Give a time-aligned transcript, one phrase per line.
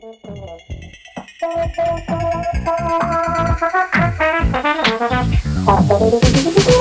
[0.00, 0.06] Sé
[6.56, 6.79] que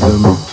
[0.00, 0.51] to them.